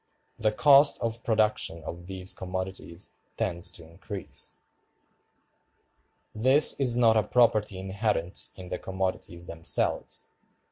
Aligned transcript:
The 0.39 0.51
cost 0.51 0.99
of 0.99 1.23
production 1.23 1.83
of 1.83 2.07
these 2.07 2.33
commodities 2.33 3.11
tends 3.37 3.71
to 3.73 3.87
increase. 3.87 4.55
This 6.33 6.73
is 6.79 6.97
not 6.97 7.17
a 7.17 7.21
property 7.21 7.77
inherent 7.77 8.49
in 8.55 8.69
the 8.69 8.79
commodities 8.79 9.45
themselves. 9.45 10.29